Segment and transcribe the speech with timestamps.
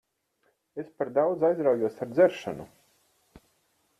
[0.83, 2.67] Es par daudz aizraujos ar dzeršanu.